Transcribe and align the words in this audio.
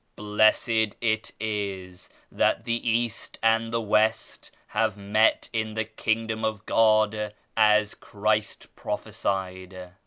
Blessed 0.15 0.95
it 1.01 1.31
is 1.39 2.09
that 2.31 2.65
the 2.65 2.89
East 2.89 3.37
and 3.43 3.71
the 3.71 3.79
West 3.79 4.49
have 4.69 4.97
met 4.97 5.47
in 5.53 5.75
the 5.75 5.85
Kingdom 5.85 6.43
of 6.43 6.65
God 6.65 7.35
as 7.55 7.93
Christ 7.93 8.75
prophesied." 8.75 9.91